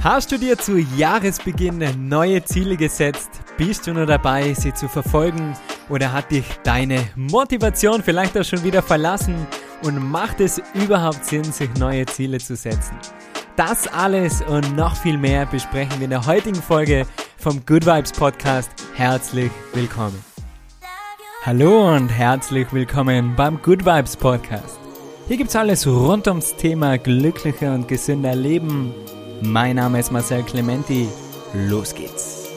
Hast 0.00 0.30
du 0.30 0.38
dir 0.38 0.56
zu 0.56 0.78
Jahresbeginn 0.78 2.08
neue 2.08 2.44
Ziele 2.44 2.76
gesetzt? 2.76 3.30
Bist 3.56 3.84
du 3.84 3.92
nur 3.92 4.06
dabei, 4.06 4.54
sie 4.54 4.72
zu 4.72 4.88
verfolgen? 4.88 5.56
Oder 5.88 6.12
hat 6.12 6.30
dich 6.30 6.44
deine 6.62 7.00
Motivation 7.16 8.04
vielleicht 8.04 8.38
auch 8.38 8.44
schon 8.44 8.62
wieder 8.62 8.80
verlassen? 8.80 9.34
Und 9.82 9.98
macht 9.98 10.40
es 10.40 10.62
überhaupt 10.74 11.24
Sinn, 11.24 11.42
sich 11.42 11.68
neue 11.80 12.06
Ziele 12.06 12.38
zu 12.38 12.54
setzen? 12.54 12.96
Das 13.56 13.88
alles 13.88 14.40
und 14.42 14.76
noch 14.76 14.94
viel 14.94 15.18
mehr 15.18 15.46
besprechen 15.46 15.98
wir 15.98 16.04
in 16.04 16.10
der 16.10 16.26
heutigen 16.26 16.62
Folge 16.62 17.04
vom 17.36 17.66
Good 17.66 17.84
Vibes 17.84 18.12
Podcast. 18.12 18.70
Herzlich 18.94 19.50
willkommen. 19.74 20.24
Hallo 21.44 21.92
und 21.96 22.08
herzlich 22.08 22.72
willkommen 22.72 23.34
beim 23.34 23.60
Good 23.62 23.84
Vibes 23.84 24.16
Podcast. 24.16 24.78
Hier 25.26 25.38
gibt's 25.38 25.56
alles 25.56 25.88
rund 25.88 26.28
ums 26.28 26.54
Thema 26.54 26.98
glücklicher 26.98 27.74
und 27.74 27.88
gesünder 27.88 28.36
Leben 28.36 28.94
mein 29.42 29.76
Name 29.76 30.00
ist 30.00 30.10
Marcel 30.10 30.42
Clementi. 30.42 31.08
Los 31.54 31.94
geht's. 31.94 32.48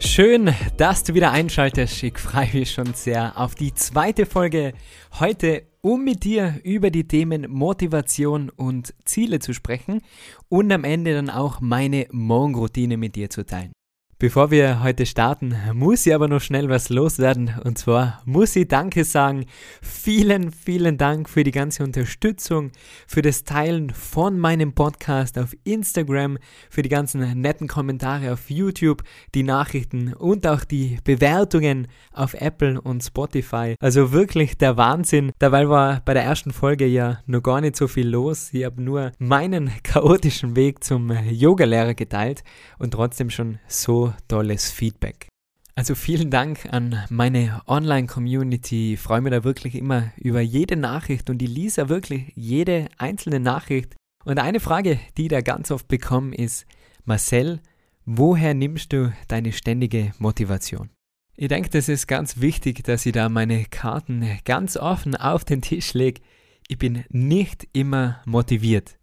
Schön, 0.00 0.54
dass 0.76 1.04
du 1.04 1.14
wieder 1.14 1.32
einschaltest. 1.32 2.02
Ich 2.02 2.18
freue 2.18 2.48
mich 2.52 2.72
schon 2.72 2.92
sehr 2.92 3.38
auf 3.38 3.54
die 3.54 3.72
zweite 3.72 4.26
Folge 4.26 4.74
heute, 5.18 5.62
um 5.80 6.04
mit 6.04 6.24
dir 6.24 6.60
über 6.64 6.90
die 6.90 7.08
Themen 7.08 7.50
Motivation 7.50 8.50
und 8.50 8.92
Ziele 9.06 9.38
zu 9.38 9.54
sprechen 9.54 10.02
und 10.50 10.70
am 10.70 10.84
Ende 10.84 11.14
dann 11.14 11.30
auch 11.30 11.62
meine 11.62 12.08
Morgenroutine 12.12 12.98
mit 12.98 13.16
dir 13.16 13.30
zu 13.30 13.46
teilen. 13.46 13.72
Bevor 14.22 14.52
wir 14.52 14.84
heute 14.84 15.04
starten, 15.04 15.56
muss 15.74 16.06
ich 16.06 16.14
aber 16.14 16.28
noch 16.28 16.40
schnell 16.40 16.68
was 16.68 16.90
loswerden. 16.90 17.56
Und 17.64 17.76
zwar 17.76 18.22
muss 18.24 18.54
ich 18.54 18.68
Danke 18.68 19.02
sagen. 19.02 19.46
Vielen, 19.82 20.52
vielen 20.52 20.96
Dank 20.96 21.28
für 21.28 21.42
die 21.42 21.50
ganze 21.50 21.82
Unterstützung, 21.82 22.70
für 23.08 23.20
das 23.20 23.42
Teilen 23.42 23.90
von 23.90 24.38
meinem 24.38 24.74
Podcast 24.74 25.40
auf 25.40 25.56
Instagram, 25.64 26.38
für 26.70 26.82
die 26.82 26.88
ganzen 26.88 27.40
netten 27.40 27.66
Kommentare 27.66 28.32
auf 28.32 28.48
YouTube, 28.48 29.02
die 29.34 29.42
Nachrichten 29.42 30.14
und 30.14 30.46
auch 30.46 30.62
die 30.62 30.98
Bewertungen 31.02 31.88
auf 32.12 32.34
Apple 32.34 32.80
und 32.80 33.02
Spotify. 33.02 33.74
Also 33.80 34.12
wirklich 34.12 34.56
der 34.56 34.76
Wahnsinn. 34.76 35.32
Dabei 35.40 35.68
war 35.68 36.00
bei 36.04 36.14
der 36.14 36.22
ersten 36.22 36.52
Folge 36.52 36.86
ja 36.86 37.18
noch 37.26 37.42
gar 37.42 37.60
nicht 37.60 37.74
so 37.74 37.88
viel 37.88 38.08
los. 38.08 38.50
Ich 38.52 38.64
habe 38.66 38.80
nur 38.80 39.10
meinen 39.18 39.72
chaotischen 39.82 40.54
Weg 40.54 40.84
zum 40.84 41.10
Yogalehrer 41.10 41.94
geteilt 41.94 42.44
und 42.78 42.92
trotzdem 42.92 43.28
schon 43.28 43.58
so 43.66 44.11
tolles 44.28 44.70
Feedback. 44.70 45.28
Also 45.74 45.94
vielen 45.94 46.30
Dank 46.30 46.66
an 46.70 47.02
meine 47.08 47.62
Online-Community. 47.66 48.94
Ich 48.94 49.00
freue 49.00 49.22
mich 49.22 49.32
da 49.32 49.42
wirklich 49.42 49.74
immer 49.74 50.12
über 50.18 50.40
jede 50.40 50.76
Nachricht 50.76 51.30
und 51.30 51.40
ich 51.40 51.48
lese 51.48 51.88
wirklich 51.88 52.32
jede 52.34 52.88
einzelne 52.98 53.40
Nachricht. 53.40 53.94
Und 54.24 54.38
eine 54.38 54.60
Frage, 54.60 55.00
die 55.16 55.22
ich 55.22 55.28
da 55.28 55.40
ganz 55.40 55.70
oft 55.70 55.88
bekomme, 55.88 56.34
ist, 56.36 56.66
Marcel, 57.04 57.60
woher 58.04 58.52
nimmst 58.52 58.92
du 58.92 59.12
deine 59.28 59.52
ständige 59.52 60.12
Motivation? 60.18 60.90
Ich 61.36 61.48
denke, 61.48 61.70
das 61.70 61.88
ist 61.88 62.06
ganz 62.06 62.40
wichtig, 62.40 62.84
dass 62.84 63.06
ich 63.06 63.12
da 63.12 63.30
meine 63.30 63.64
Karten 63.64 64.38
ganz 64.44 64.76
offen 64.76 65.16
auf 65.16 65.44
den 65.44 65.62
Tisch 65.62 65.94
lege. 65.94 66.20
Ich 66.68 66.78
bin 66.78 67.04
nicht 67.08 67.66
immer 67.72 68.20
motiviert. 68.26 68.98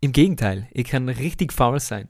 Im 0.00 0.12
Gegenteil, 0.12 0.66
ich 0.72 0.86
kann 0.86 1.08
richtig 1.08 1.52
faul 1.52 1.78
sein. 1.78 2.08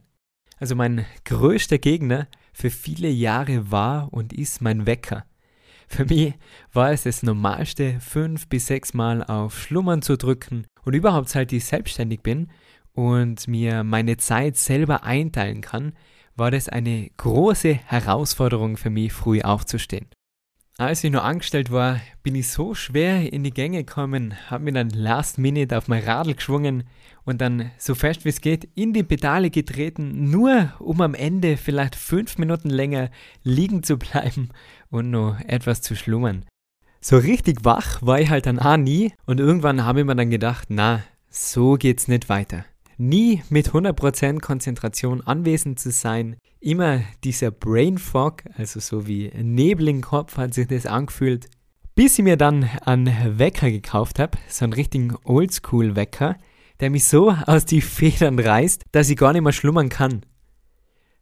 Also 0.58 0.74
mein 0.74 1.04
größter 1.24 1.78
Gegner 1.78 2.28
für 2.52 2.70
viele 2.70 3.08
Jahre 3.08 3.70
war 3.70 4.12
und 4.12 4.32
ist 4.32 4.62
mein 4.62 4.86
Wecker. 4.86 5.24
Für 5.88 6.04
mich 6.04 6.34
war 6.72 6.90
es 6.90 7.04
das 7.04 7.22
Normalste, 7.22 8.00
fünf 8.00 8.48
bis 8.48 8.66
sechs 8.66 8.94
Mal 8.94 9.22
auf 9.22 9.58
Schlummern 9.58 10.02
zu 10.02 10.16
drücken 10.16 10.66
und 10.84 10.94
überhaupt 10.94 11.28
seit 11.28 11.52
ich 11.52 11.64
selbstständig 11.64 12.22
bin 12.22 12.50
und 12.92 13.46
mir 13.46 13.84
meine 13.84 14.16
Zeit 14.16 14.56
selber 14.56 15.04
einteilen 15.04 15.60
kann, 15.60 15.92
war 16.34 16.50
das 16.50 16.68
eine 16.68 17.08
große 17.16 17.74
Herausforderung 17.74 18.76
für 18.76 18.90
mich, 18.90 19.12
früh 19.12 19.42
aufzustehen. 19.42 20.06
Als 20.78 21.02
ich 21.02 21.10
noch 21.10 21.24
angestellt 21.24 21.70
war, 21.70 22.00
bin 22.22 22.34
ich 22.34 22.48
so 22.48 22.74
schwer 22.74 23.32
in 23.32 23.42
die 23.42 23.50
Gänge 23.50 23.82
gekommen, 23.82 24.34
habe 24.50 24.64
mir 24.64 24.72
dann 24.72 24.90
last 24.90 25.38
minute 25.38 25.78
auf 25.78 25.88
mein 25.88 26.04
Radl 26.04 26.34
geschwungen 26.34 26.84
und 27.24 27.40
dann 27.40 27.70
so 27.78 27.94
fest 27.94 28.26
wie 28.26 28.28
es 28.28 28.42
geht 28.42 28.68
in 28.74 28.92
die 28.92 29.02
Pedale 29.02 29.48
getreten, 29.48 30.30
nur 30.30 30.74
um 30.78 31.00
am 31.00 31.14
Ende 31.14 31.56
vielleicht 31.56 31.94
fünf 31.94 32.36
Minuten 32.36 32.68
länger 32.68 33.10
liegen 33.42 33.82
zu 33.84 33.96
bleiben 33.96 34.50
und 34.90 35.10
noch 35.10 35.40
etwas 35.46 35.80
zu 35.80 35.96
schlummern. 35.96 36.44
So 37.00 37.16
richtig 37.16 37.64
wach 37.64 38.02
war 38.02 38.20
ich 38.20 38.28
halt 38.28 38.44
dann 38.44 38.58
auch 38.58 38.76
nie 38.76 39.14
und 39.24 39.40
irgendwann 39.40 39.82
habe 39.82 40.00
ich 40.00 40.06
mir 40.06 40.14
dann 40.14 40.28
gedacht, 40.28 40.66
na, 40.68 41.02
so 41.30 41.76
geht's 41.76 42.06
nicht 42.06 42.28
weiter 42.28 42.66
nie 42.98 43.42
mit 43.50 43.70
100% 43.70 44.40
Konzentration 44.40 45.20
anwesend 45.20 45.78
zu 45.78 45.90
sein. 45.90 46.36
Immer 46.60 47.02
dieser 47.24 47.50
Brain 47.50 47.98
Fog, 47.98 48.42
also 48.56 48.80
so 48.80 49.06
wie 49.06 49.30
Nebel 49.36 49.88
im 49.88 50.00
Kopf 50.00 50.36
hat 50.36 50.54
sich 50.54 50.66
das 50.66 50.86
angefühlt. 50.86 51.48
Bis 51.94 52.18
ich 52.18 52.24
mir 52.24 52.36
dann 52.36 52.64
einen 52.84 53.38
Wecker 53.38 53.70
gekauft 53.70 54.18
habe, 54.18 54.38
so 54.48 54.64
einen 54.64 54.74
richtigen 54.74 55.16
Oldschool-Wecker, 55.24 56.36
der 56.80 56.90
mich 56.90 57.04
so 57.04 57.30
aus 57.30 57.64
die 57.64 57.80
Federn 57.80 58.38
reißt, 58.38 58.82
dass 58.92 59.08
ich 59.08 59.16
gar 59.16 59.32
nicht 59.32 59.42
mehr 59.42 59.52
schlummern 59.52 59.88
kann. 59.88 60.24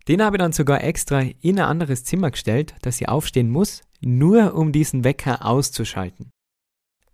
Den 0.09 0.23
habe 0.23 0.37
ich 0.37 0.41
dann 0.41 0.53
sogar 0.53 0.83
extra 0.83 1.23
in 1.41 1.59
ein 1.59 1.67
anderes 1.67 2.05
Zimmer 2.05 2.31
gestellt, 2.31 2.75
dass 2.83 3.01
ich 3.01 3.09
aufstehen 3.09 3.51
muss, 3.51 3.83
nur 4.01 4.55
um 4.55 4.73
diesen 4.73 5.05
Wecker 5.05 5.47
auszuschalten. 5.47 6.31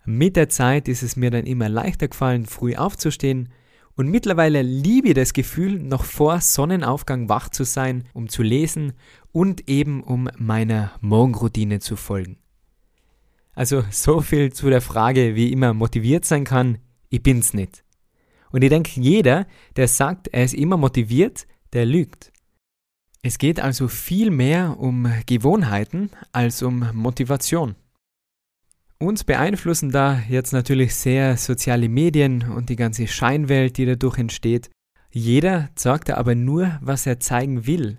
Mit 0.04 0.36
der 0.36 0.48
Zeit 0.48 0.88
ist 0.88 1.02
es 1.02 1.14
mir 1.14 1.30
dann 1.30 1.44
immer 1.44 1.68
leichter 1.68 2.08
gefallen, 2.08 2.46
früh 2.46 2.74
aufzustehen 2.74 3.50
und 3.96 4.08
mittlerweile 4.08 4.62
liebe 4.62 5.08
ich 5.08 5.14
das 5.14 5.32
Gefühl, 5.32 5.78
noch 5.78 6.04
vor 6.04 6.40
Sonnenaufgang 6.40 7.28
wach 7.28 7.48
zu 7.48 7.64
sein, 7.64 8.04
um 8.12 8.28
zu 8.28 8.42
lesen 8.42 8.92
und 9.32 9.68
eben 9.68 10.02
um 10.02 10.28
meiner 10.38 10.92
Morgenroutine 11.00 11.80
zu 11.80 11.96
folgen. 11.96 12.38
Also 13.52 13.84
so 13.90 14.20
viel 14.20 14.52
zu 14.52 14.70
der 14.70 14.80
Frage, 14.80 15.34
wie 15.34 15.52
immer 15.52 15.74
motiviert 15.74 16.24
sein 16.24 16.44
kann. 16.44 16.78
Ich 17.08 17.22
bin's 17.22 17.52
nicht. 17.52 17.84
Und 18.50 18.62
ich 18.62 18.70
denke, 18.70 19.00
jeder, 19.00 19.46
der 19.76 19.88
sagt, 19.88 20.28
er 20.28 20.44
ist 20.44 20.54
immer 20.54 20.76
motiviert, 20.76 21.46
der 21.72 21.86
lügt. 21.86 22.32
Es 23.22 23.38
geht 23.38 23.60
also 23.60 23.86
viel 23.86 24.30
mehr 24.30 24.78
um 24.78 25.12
Gewohnheiten 25.26 26.10
als 26.32 26.62
um 26.62 26.88
Motivation. 26.94 27.76
Uns 29.02 29.24
beeinflussen 29.24 29.90
da 29.90 30.20
jetzt 30.28 30.52
natürlich 30.52 30.94
sehr 30.94 31.38
soziale 31.38 31.88
Medien 31.88 32.44
und 32.50 32.68
die 32.68 32.76
ganze 32.76 33.06
Scheinwelt, 33.06 33.78
die 33.78 33.86
dadurch 33.86 34.18
entsteht. 34.18 34.68
Jeder 35.10 35.70
sagt 35.74 36.10
aber 36.10 36.34
nur, 36.34 36.78
was 36.82 37.06
er 37.06 37.18
zeigen 37.18 37.66
will, 37.66 37.96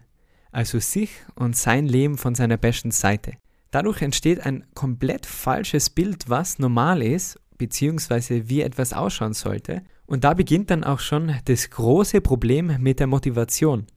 also 0.51 0.77
sich 0.77 1.09
und 1.33 1.57
sein 1.57 1.87
Leben 1.87 2.19
von 2.19 2.35
seiner 2.35 2.57
besten 2.57 2.91
Seite. 2.91 3.33
Dadurch 3.71 4.03
entsteht 4.03 4.45
ein 4.45 4.63
komplett 4.75 5.25
falsches 5.25 5.89
Bild, 5.89 6.29
was 6.29 6.59
normal 6.59 7.01
ist, 7.01 7.39
beziehungsweise 7.57 8.47
wie 8.47 8.61
etwas 8.61 8.93
ausschauen 8.93 9.33
sollte. 9.33 9.81
Und 10.05 10.23
da 10.23 10.35
beginnt 10.35 10.69
dann 10.69 10.83
auch 10.83 10.99
schon 10.99 11.33
das 11.45 11.71
große 11.71 12.21
Problem 12.21 12.77
mit 12.79 12.99
der 12.99 13.07
Motivation. 13.07 13.87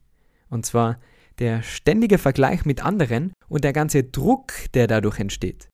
Und 0.49 0.65
zwar 0.65 0.97
der 1.37 1.61
ständige 1.61 2.17
Vergleich 2.17 2.65
mit 2.65 2.83
anderen 2.83 3.31
und 3.47 3.63
der 3.63 3.73
ganze 3.73 4.03
Druck, 4.05 4.53
der 4.73 4.87
dadurch 4.87 5.19
entsteht. 5.19 5.69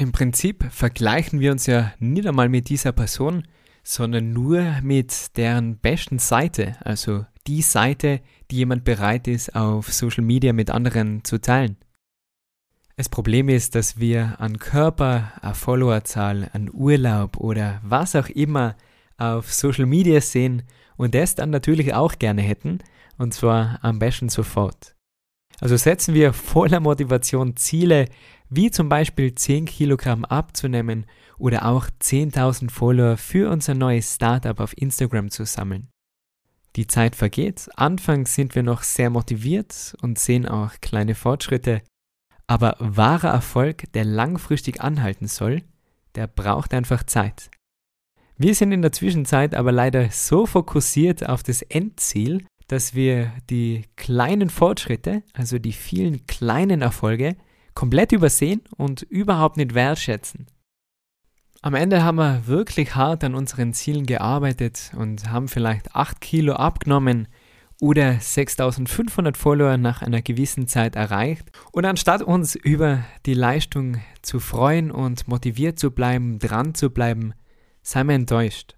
Im 0.00 0.12
Prinzip 0.12 0.64
vergleichen 0.70 1.40
wir 1.40 1.50
uns 1.50 1.66
ja 1.66 1.92
nicht 1.98 2.24
einmal 2.28 2.48
mit 2.48 2.68
dieser 2.68 2.92
Person, 2.92 3.48
sondern 3.82 4.32
nur 4.32 4.80
mit 4.80 5.36
deren 5.36 5.78
besten 5.78 6.20
Seite, 6.20 6.76
also 6.84 7.26
die 7.48 7.62
Seite, 7.62 8.20
die 8.50 8.58
jemand 8.58 8.84
bereit 8.84 9.26
ist, 9.26 9.56
auf 9.56 9.92
Social 9.92 10.22
Media 10.22 10.52
mit 10.52 10.70
anderen 10.70 11.24
zu 11.24 11.40
teilen. 11.40 11.78
Das 12.94 13.08
Problem 13.08 13.48
ist, 13.48 13.74
dass 13.74 13.98
wir 13.98 14.40
an 14.40 14.58
Körper, 14.58 15.32
an 15.40 15.54
Followerzahl, 15.54 16.48
an 16.52 16.70
Urlaub 16.72 17.36
oder 17.36 17.80
was 17.82 18.14
auch 18.14 18.28
immer 18.28 18.76
auf 19.16 19.52
Social 19.52 19.86
Media 19.86 20.20
sehen 20.20 20.62
und 20.96 21.16
das 21.16 21.34
dann 21.34 21.50
natürlich 21.50 21.94
auch 21.94 22.20
gerne 22.20 22.42
hätten, 22.42 22.78
und 23.16 23.34
zwar 23.34 23.80
am 23.82 23.98
besten 23.98 24.28
sofort. 24.28 24.94
Also 25.60 25.76
setzen 25.76 26.14
wir 26.14 26.32
voller 26.32 26.80
Motivation 26.80 27.56
Ziele, 27.56 28.06
wie 28.48 28.70
zum 28.70 28.88
Beispiel 28.88 29.34
10 29.34 29.66
Kilogramm 29.66 30.24
abzunehmen 30.24 31.06
oder 31.38 31.66
auch 31.66 31.86
10.000 32.00 32.70
Follower 32.70 33.16
für 33.16 33.50
unser 33.50 33.74
neues 33.74 34.14
Startup 34.14 34.58
auf 34.60 34.76
Instagram 34.76 35.30
zu 35.30 35.44
sammeln. 35.44 35.88
Die 36.76 36.86
Zeit 36.86 37.16
vergeht, 37.16 37.68
anfangs 37.76 38.34
sind 38.34 38.54
wir 38.54 38.62
noch 38.62 38.82
sehr 38.82 39.10
motiviert 39.10 39.96
und 40.00 40.18
sehen 40.18 40.46
auch 40.46 40.74
kleine 40.80 41.14
Fortschritte, 41.14 41.82
aber 42.46 42.76
wahrer 42.78 43.30
Erfolg, 43.30 43.92
der 43.92 44.04
langfristig 44.04 44.80
anhalten 44.80 45.26
soll, 45.26 45.62
der 46.14 46.26
braucht 46.26 46.72
einfach 46.74 47.02
Zeit. 47.02 47.50
Wir 48.36 48.54
sind 48.54 48.70
in 48.70 48.82
der 48.82 48.92
Zwischenzeit 48.92 49.54
aber 49.54 49.72
leider 49.72 50.10
so 50.10 50.46
fokussiert 50.46 51.28
auf 51.28 51.42
das 51.42 51.62
Endziel, 51.62 52.46
dass 52.68 52.94
wir 52.94 53.32
die 53.50 53.84
kleinen 53.96 54.50
Fortschritte, 54.50 55.22
also 55.32 55.58
die 55.58 55.72
vielen 55.72 56.26
kleinen 56.26 56.82
Erfolge, 56.82 57.36
komplett 57.74 58.12
übersehen 58.12 58.62
und 58.76 59.02
überhaupt 59.02 59.56
nicht 59.56 59.74
wertschätzen. 59.74 60.46
Am 61.60 61.74
Ende 61.74 62.04
haben 62.04 62.18
wir 62.18 62.46
wirklich 62.46 62.94
hart 62.94 63.24
an 63.24 63.34
unseren 63.34 63.72
Zielen 63.72 64.06
gearbeitet 64.06 64.92
und 64.96 65.30
haben 65.30 65.48
vielleicht 65.48 65.94
8 65.96 66.20
Kilo 66.20 66.54
abgenommen 66.54 67.26
oder 67.80 68.20
6500 68.20 69.36
Follower 69.36 69.76
nach 69.76 70.02
einer 70.02 70.22
gewissen 70.22 70.68
Zeit 70.68 70.94
erreicht. 70.94 71.50
Und 71.72 71.84
anstatt 71.84 72.22
uns 72.22 72.54
über 72.54 73.04
die 73.26 73.34
Leistung 73.34 73.98
zu 74.22 74.40
freuen 74.40 74.90
und 74.90 75.26
motiviert 75.26 75.78
zu 75.78 75.90
bleiben, 75.90 76.38
dran 76.38 76.74
zu 76.74 76.90
bleiben, 76.90 77.34
seien 77.82 78.08
wir 78.08 78.14
enttäuscht. 78.14 78.77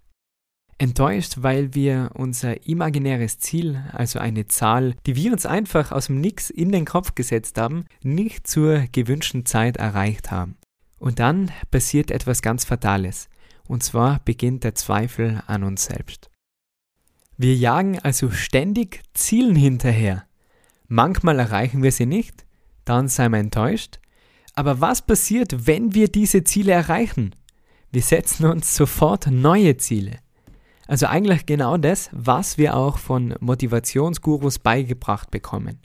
Enttäuscht, 0.81 1.35
weil 1.43 1.75
wir 1.75 2.13
unser 2.15 2.67
imaginäres 2.67 3.39
Ziel, 3.39 3.85
also 3.93 4.19
eine 4.19 4.47
Zahl, 4.47 4.95
die 5.05 5.15
wir 5.15 5.31
uns 5.31 5.45
einfach 5.45 5.93
aus 5.93 6.07
dem 6.07 6.23
Nix 6.23 6.49
in 6.49 6.73
den 6.73 6.87
Kopf 6.87 7.15
gesetzt 7.15 7.59
haben, 7.59 7.85
nicht 8.03 8.47
zur 8.47 8.87
gewünschten 8.91 9.45
Zeit 9.45 9.77
erreicht 9.77 10.31
haben. 10.31 10.57
Und 10.99 11.19
dann 11.19 11.51
passiert 11.71 12.11
etwas 12.11 12.41
ganz 12.41 12.65
Fatales. 12.65 13.29
Und 13.69 13.83
zwar 13.83 14.21
beginnt 14.25 14.65
der 14.65 14.75
Zweifel 14.75 15.43
an 15.47 15.65
uns 15.65 15.85
selbst. 15.85 16.31
Wir 17.37 17.55
jagen 17.55 17.99
also 17.99 18.31
ständig 18.31 19.03
Zielen 19.13 19.57
hinterher. 19.57 20.25
Manchmal 20.89 21.41
erreichen 21.41 21.83
wir 21.83 21.93
sie 21.93 22.07
nicht, 22.07 22.47
dann 22.87 23.09
seien 23.09 23.33
wir 23.33 23.39
enttäuscht. 23.39 23.99
Aber 24.55 24.81
was 24.81 25.03
passiert, 25.03 25.67
wenn 25.67 25.93
wir 25.93 26.09
diese 26.09 26.43
Ziele 26.43 26.73
erreichen? 26.73 27.35
Wir 27.93 28.01
setzen 28.01 28.47
uns 28.47 28.75
sofort 28.75 29.27
neue 29.27 29.77
Ziele. 29.77 30.21
Also 30.91 31.07
eigentlich 31.07 31.47
genau 31.47 31.77
das, 31.77 32.11
was 32.13 32.59
wir 32.59 32.77
auch 32.77 32.99
von 32.99 33.35
Motivationsgurus 33.39 34.59
beigebracht 34.59 35.31
bekommen. 35.31 35.81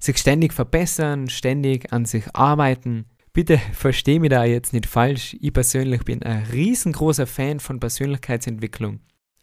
Sich 0.00 0.18
ständig 0.18 0.52
verbessern, 0.52 1.28
ständig 1.28 1.92
an 1.92 2.04
sich 2.04 2.24
arbeiten, 2.34 3.06
Bitte 3.32 3.58
verstehe 3.72 4.18
mich 4.18 4.30
da 4.30 4.44
jetzt 4.44 4.72
nicht 4.72 4.86
falsch. 4.86 5.36
Ich 5.40 5.52
persönlich 5.52 6.04
bin 6.04 6.22
ein 6.22 6.46
riesengroßer 6.46 7.28
Fan 7.28 7.60
von 7.60 7.78
Persönlichkeitsentwicklung. 7.78 9.00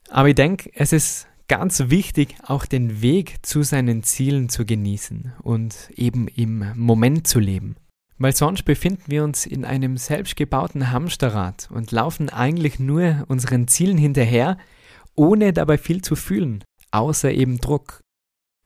Aber 0.09 0.27
ich 0.27 0.35
denke, 0.35 0.69
es 0.73 0.91
ist 0.91 1.27
ganz 1.47 1.83
wichtig, 1.87 2.35
auch 2.43 2.65
den 2.65 3.01
Weg 3.01 3.45
zu 3.45 3.63
seinen 3.63 4.03
Zielen 4.03 4.49
zu 4.49 4.65
genießen 4.65 5.33
und 5.41 5.89
eben 5.95 6.27
im 6.27 6.73
Moment 6.75 7.27
zu 7.27 7.39
leben. 7.39 7.77
Weil 8.17 8.35
sonst 8.35 8.63
befinden 8.63 9.05
wir 9.07 9.23
uns 9.23 9.45
in 9.45 9.63
einem 9.63 9.95
selbstgebauten 9.95 10.91
Hamsterrad 10.91 11.69
und 11.71 11.91
laufen 11.91 12.29
eigentlich 12.29 12.79
nur 12.79 13.23
unseren 13.29 13.69
Zielen 13.69 13.97
hinterher, 13.97 14.57
ohne 15.17 15.51
dabei 15.51 15.77
viel 15.77 16.01
zu 16.01 16.15
fühlen, 16.15 16.63
außer 16.91 17.31
eben 17.31 17.57
Druck. 17.57 17.99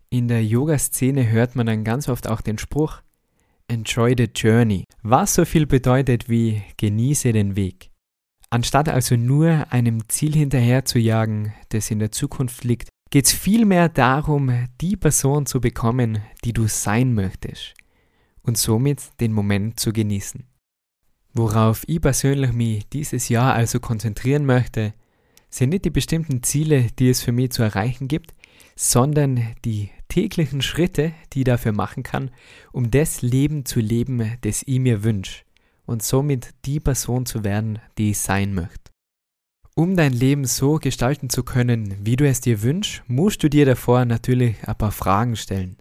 In 0.09 0.27
der 0.27 0.45
Yoga-Szene 0.45 1.31
hört 1.31 1.56
man 1.56 1.65
dann 1.65 1.83
ganz 1.83 2.09
oft 2.09 2.27
auch 2.27 2.42
den 2.42 2.57
Spruch, 2.57 3.01
Enjoy 3.68 4.13
the 4.18 4.30
Journey, 4.36 4.83
was 5.01 5.33
so 5.33 5.45
viel 5.45 5.65
bedeutet 5.65 6.27
wie 6.27 6.62
genieße 6.77 7.31
den 7.31 7.56
Weg. 7.56 7.89
Anstatt 8.50 8.89
also 8.89 9.15
nur 9.15 9.71
einem 9.71 10.09
Ziel 10.09 10.33
hinterher 10.36 10.83
zu 10.83 11.00
jagen, 11.00 11.53
das 11.69 11.89
in 11.89 12.00
der 12.00 12.12
Zukunft 12.12 12.65
liegt, 12.65 12.89
geht 13.09 13.25
es 13.25 13.31
vielmehr 13.31 13.88
darum, 13.88 14.68
die 14.81 14.97
Person 14.97 15.45
zu 15.45 15.62
bekommen, 15.62 16.19
die 16.44 16.51
du 16.51 16.68
sein 16.68 17.13
möchtest 17.13 17.74
und 18.42 18.57
somit 18.57 19.19
den 19.21 19.31
Moment 19.31 19.80
zu 19.80 19.94
genießen. 19.94 20.44
Worauf 21.33 21.83
ich 21.88 22.01
persönlich 22.01 22.51
mich 22.51 22.89
dieses 22.89 23.30
Jahr 23.30 23.54
also 23.54 23.80
konzentrieren 23.80 24.45
möchte, 24.45 24.94
sind 25.51 25.69
nicht 25.69 25.86
die 25.86 25.92
bestimmten 25.92 26.42
Ziele, 26.42 26.88
die 26.98 27.09
es 27.09 27.21
für 27.21 27.31
mich 27.31 27.51
zu 27.51 27.62
erreichen 27.62 28.07
gibt, 28.07 28.33
sondern 28.75 29.53
die 29.63 29.92
täglichen 30.07 30.62
Schritte, 30.62 31.13
die 31.33 31.39
ich 31.39 31.45
dafür 31.45 31.74
machen 31.74 32.01
kann, 32.01 32.31
um 32.71 32.89
das 32.89 33.21
Leben 33.21 33.65
zu 33.65 33.80
leben, 33.80 34.38
das 34.42 34.63
ich 34.65 34.80
mir 34.80 35.03
wünsche 35.03 35.44
und 35.86 36.01
somit 36.01 36.50
die 36.65 36.80
Person 36.80 37.25
zu 37.25 37.44
werden, 37.44 37.80
die 37.98 38.12
ich 38.12 38.19
sein 38.19 38.53
möchte. 38.53 38.92
Um 39.75 39.95
dein 39.95 40.13
Leben 40.13 40.45
so 40.45 40.75
gestalten 40.75 41.30
zu 41.30 41.44
können, 41.44 41.95
wie 42.06 42.15
du 42.15 42.27
es 42.27 42.42
dir 42.42 42.62
wünschst, 42.62 43.04
musst 43.07 43.44
du 43.44 43.50
dir 43.50 43.65
davor 43.65 44.06
natürlich 44.06 44.56
ein 44.68 44.75
paar 44.75 44.92
Fragen 44.92 45.36
stellen. 45.36 45.77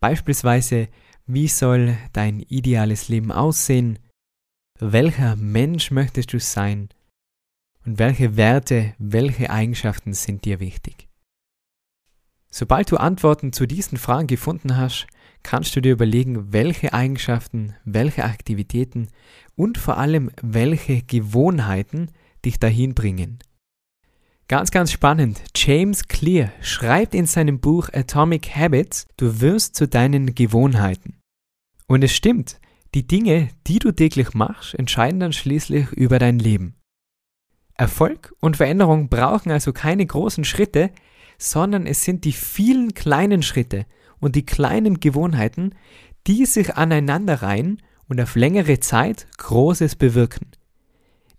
Beispielsweise, 0.00 0.88
wie 1.26 1.48
soll 1.48 1.96
dein 2.12 2.40
ideales 2.40 3.08
Leben 3.08 3.30
aussehen? 3.32 3.98
Welcher 4.78 5.36
Mensch 5.36 5.90
möchtest 5.90 6.32
du 6.32 6.40
sein? 6.40 6.88
Und 7.84 7.98
welche 7.98 8.36
Werte, 8.36 8.94
welche 8.98 9.50
Eigenschaften 9.50 10.12
sind 10.12 10.44
dir 10.44 10.60
wichtig? 10.60 11.08
Sobald 12.50 12.90
du 12.90 12.96
Antworten 12.96 13.52
zu 13.52 13.66
diesen 13.66 13.96
Fragen 13.96 14.26
gefunden 14.26 14.76
hast, 14.76 15.06
kannst 15.42 15.74
du 15.76 15.80
dir 15.80 15.92
überlegen, 15.92 16.52
welche 16.52 16.92
Eigenschaften, 16.92 17.74
welche 17.84 18.24
Aktivitäten 18.24 19.08
und 19.56 19.78
vor 19.78 19.98
allem 19.98 20.30
welche 20.42 21.02
Gewohnheiten 21.02 22.10
dich 22.44 22.58
dahin 22.58 22.94
bringen. 22.94 23.38
Ganz, 24.48 24.72
ganz 24.72 24.90
spannend. 24.90 25.40
James 25.54 26.08
Clear 26.08 26.50
schreibt 26.60 27.14
in 27.14 27.26
seinem 27.26 27.60
Buch 27.60 27.88
Atomic 27.92 28.56
Habits, 28.56 29.06
du 29.16 29.40
wirst 29.40 29.76
zu 29.76 29.86
deinen 29.86 30.34
Gewohnheiten. 30.34 31.20
Und 31.86 32.02
es 32.02 32.12
stimmt, 32.12 32.58
die 32.94 33.06
Dinge, 33.06 33.50
die 33.68 33.78
du 33.78 33.92
täglich 33.92 34.34
machst, 34.34 34.74
entscheiden 34.74 35.20
dann 35.20 35.32
schließlich 35.32 35.92
über 35.92 36.18
dein 36.18 36.40
Leben. 36.40 36.74
Erfolg 37.80 38.34
und 38.40 38.58
Veränderung 38.58 39.08
brauchen 39.08 39.50
also 39.50 39.72
keine 39.72 40.04
großen 40.04 40.44
Schritte, 40.44 40.90
sondern 41.38 41.86
es 41.86 42.04
sind 42.04 42.24
die 42.24 42.32
vielen 42.32 42.92
kleinen 42.92 43.42
Schritte 43.42 43.86
und 44.20 44.36
die 44.36 44.44
kleinen 44.44 45.00
Gewohnheiten, 45.00 45.74
die 46.26 46.44
sich 46.44 46.76
aneinander 46.76 47.42
reihen 47.42 47.80
und 48.06 48.20
auf 48.20 48.36
längere 48.36 48.80
Zeit 48.80 49.26
Großes 49.38 49.96
bewirken. 49.96 50.48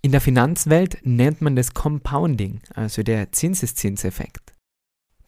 In 0.01 0.11
der 0.11 0.21
Finanzwelt 0.21 0.97
nennt 1.03 1.41
man 1.41 1.55
das 1.55 1.75
Compounding, 1.75 2.61
also 2.73 3.03
der 3.03 3.31
Zinseszinseffekt. 3.31 4.55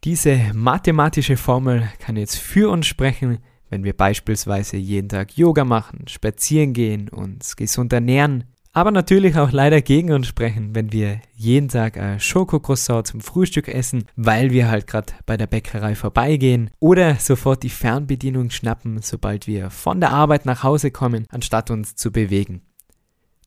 Diese 0.04 0.52
mathematische 0.54 1.38
Formel 1.38 1.88
kann 2.00 2.18
jetzt 2.18 2.38
für 2.38 2.72
uns 2.72 2.88
sprechen, 2.88 3.38
wenn 3.70 3.84
wir 3.84 3.96
beispielsweise 3.96 4.78
jeden 4.78 5.10
Tag 5.10 5.38
Yoga 5.38 5.64
machen, 5.64 6.08
spazieren 6.08 6.74
gehen, 6.74 7.08
uns 7.10 7.56
gesund 7.56 7.94
ernähren, 7.94 8.46
aber 8.74 8.90
natürlich 8.90 9.38
auch 9.38 9.52
leider 9.52 9.82
gegen 9.84 10.12
uns 10.12 10.26
sprechen, 10.26 10.74
wenn 10.74 10.92
wir 10.92 11.22
jeden 11.36 11.70
Tag 11.70 11.96
ein 11.98 12.20
Schokocroissant 12.20 13.06
zum 13.06 13.22
Frühstück 13.22 13.68
essen, 13.68 14.06
weil 14.16 14.50
wir 14.50 14.70
halt 14.70 14.88
gerade 14.88 15.14
bei 15.28 15.38
der 15.38 15.46
Bäckerei 15.46 15.94
vorbeigehen 15.94 16.72
oder 16.80 17.16
sofort 17.16 17.62
die 17.62 17.70
Fernbedienung 17.70 18.50
schnappen, 18.50 19.00
sobald 19.04 19.46
wir 19.46 19.70
von 19.70 20.00
der 20.00 20.10
Arbeit 20.12 20.48
nach 20.48 20.64
Hause 20.64 20.90
kommen, 20.90 21.28
anstatt 21.30 21.70
uns 21.70 21.96
zu 21.96 22.12
bewegen. 22.12 22.64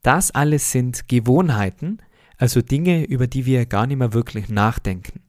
Das 0.03 0.31
alles 0.31 0.71
sind 0.71 1.09
Gewohnheiten, 1.09 1.99
also 2.39 2.63
Dinge, 2.63 3.05
über 3.05 3.27
die 3.27 3.47
wir 3.47 3.67
gar 3.67 3.89
nicht 3.89 3.99
mehr 3.99 4.13
wirklich 4.13 4.49
nachdenken. 4.49 5.23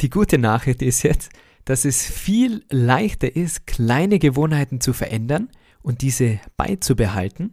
Die 0.00 0.08
gute 0.08 0.38
Nachricht 0.38 0.80
ist 0.80 1.02
jetzt, 1.02 1.30
dass 1.66 1.84
es 1.84 2.02
viel 2.02 2.64
leichter 2.70 3.36
ist, 3.36 3.66
kleine 3.66 4.18
Gewohnheiten 4.18 4.80
zu 4.80 4.94
verändern 4.94 5.50
und 5.82 6.00
diese 6.00 6.40
beizubehalten, 6.56 7.50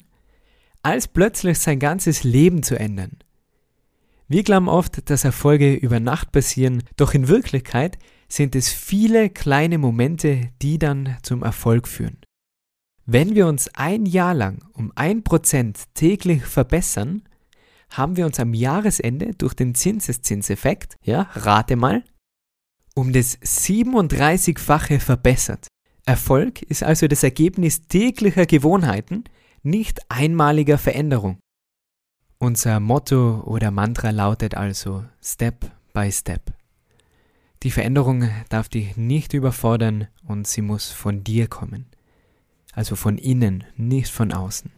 als 0.84 1.08
plötzlich 1.08 1.60
sein 1.60 1.80
ganzes 1.80 2.24
Leben 2.24 2.64
zu 2.64 2.78
ändern. 2.78 3.18
Wir 4.28 4.44
glauben 4.44 4.70
oft, 4.70 5.10
dass 5.10 5.26
Erfolge 5.26 5.74
über 5.74 6.00
Nacht 6.00 6.32
passieren, 6.32 6.84
doch 6.96 7.14
in 7.14 7.28
Wirklichkeit 7.28 7.98
sind 8.30 8.56
es 8.56 8.70
viele 8.70 9.30
kleine 9.30 9.78
Momente, 9.78 10.50
die 10.62 10.80
dann 10.80 11.18
zum 11.22 11.44
Erfolg 11.44 11.88
führen. 11.88 12.18
Wenn 13.06 13.36
wir 13.36 13.48
uns 13.48 13.68
ein 13.74 14.06
Jahr 14.06 14.34
lang 14.34 14.64
um 14.74 14.94
ein 14.96 15.24
Prozent 15.24 15.80
täglich 15.96 16.44
verbessern, 16.44 17.24
haben 17.90 18.16
wir 18.16 18.26
uns 18.26 18.40
am 18.40 18.54
Jahresende 18.54 19.34
durch 19.38 19.54
den 19.54 19.76
Zinseszinseffekt, 19.76 20.96
ja, 21.04 21.24
rate 21.34 21.76
mal, 21.76 22.04
um 22.96 23.12
das 23.12 23.38
37-fache 23.42 25.00
verbessert. 25.00 25.68
Erfolg 26.06 26.62
ist 26.62 26.84
also 26.84 27.08
das 27.08 27.24
Ergebnis 27.24 27.88
täglicher 27.88 28.46
Gewohnheiten, 28.46 29.26
nicht 29.64 30.00
einmaliger 30.10 30.78
Veränderung. 30.78 31.40
Unser 32.40 32.80
Motto 32.80 33.42
oder 33.42 33.70
Mantra 33.70 34.10
lautet 34.10 34.56
also 34.56 35.06
Step 35.22 35.72
by 35.94 36.12
Step. 36.12 36.54
Die 37.62 37.70
Veränderung 37.70 38.28
darf 38.50 38.70
dich 38.70 38.98
nicht 38.98 39.34
überfordern 39.34 40.08
und 40.26 40.48
sie 40.48 40.64
muss 40.64 40.90
von 40.90 41.24
dir 41.24 41.48
kommen. 41.48 41.86
Also 42.74 42.96
von 42.96 43.20
innen, 43.20 43.64
nicht 43.76 44.10
von 44.10 44.32
außen 44.32 44.72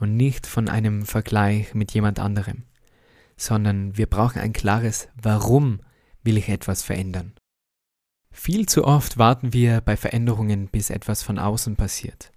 und 0.00 0.16
nicht 0.16 0.46
von 0.46 0.68
einem 0.68 1.06
Vergleich 1.06 1.74
mit 1.74 1.92
jemand 1.92 2.18
anderem, 2.18 2.64
sondern 3.36 3.96
wir 3.96 4.06
brauchen 4.06 4.40
ein 4.40 4.52
klares 4.52 5.08
Warum 5.14 5.80
will 6.24 6.36
ich 6.36 6.48
etwas 6.48 6.82
verändern. 6.82 7.34
Viel 8.32 8.66
zu 8.66 8.84
oft 8.84 9.18
warten 9.18 9.52
wir 9.52 9.80
bei 9.80 9.96
Veränderungen, 9.96 10.66
bis 10.66 10.90
etwas 10.90 11.22
von 11.22 11.38
außen 11.38 11.76
passiert. 11.76 12.32